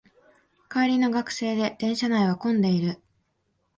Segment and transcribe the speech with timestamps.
[0.67, 2.97] 帰りの学生で電車内は混んでいる